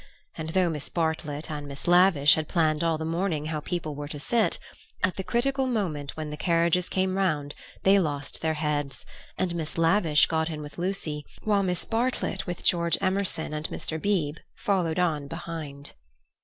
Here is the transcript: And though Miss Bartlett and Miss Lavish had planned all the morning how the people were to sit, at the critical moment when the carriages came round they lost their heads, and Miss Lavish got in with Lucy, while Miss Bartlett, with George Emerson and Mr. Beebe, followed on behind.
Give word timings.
And 0.35 0.49
though 0.49 0.67
Miss 0.71 0.89
Bartlett 0.89 1.51
and 1.51 1.67
Miss 1.67 1.87
Lavish 1.87 2.33
had 2.33 2.47
planned 2.47 2.83
all 2.83 2.97
the 2.97 3.05
morning 3.05 3.45
how 3.45 3.59
the 3.59 3.65
people 3.67 3.93
were 3.93 4.07
to 4.07 4.17
sit, 4.17 4.57
at 5.03 5.15
the 5.15 5.23
critical 5.23 5.67
moment 5.67 6.17
when 6.17 6.31
the 6.31 6.37
carriages 6.37 6.89
came 6.89 7.17
round 7.17 7.53
they 7.83 7.99
lost 7.99 8.41
their 8.41 8.55
heads, 8.55 9.05
and 9.37 9.53
Miss 9.53 9.77
Lavish 9.77 10.25
got 10.25 10.49
in 10.49 10.63
with 10.63 10.79
Lucy, 10.79 11.23
while 11.43 11.61
Miss 11.61 11.85
Bartlett, 11.85 12.47
with 12.47 12.63
George 12.63 12.97
Emerson 12.99 13.53
and 13.53 13.69
Mr. 13.69 14.01
Beebe, 14.01 14.39
followed 14.55 14.97
on 14.97 15.27
behind. 15.27 15.91